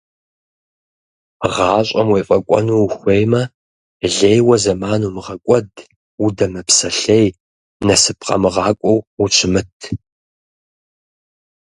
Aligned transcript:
Гъащӏэм 1.53 2.07
уефӏэкӏуэну 2.11 2.77
ухуеймэ, 2.85 3.41
лейуэ 4.15 4.55
зэман 4.63 5.01
умыгъэкӏуэд, 5.07 5.69
удэмыпсэлъей, 6.25 7.27
насып 7.85 8.19
къэмыгъакӏуэу 8.27 9.03
ущымыт. 9.23 9.77